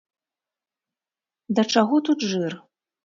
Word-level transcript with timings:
Да 1.59 1.67
чаго 1.75 1.95
тут 2.09 2.19
жыр? 2.33 2.53